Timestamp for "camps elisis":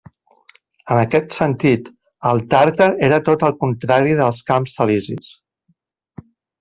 4.49-5.35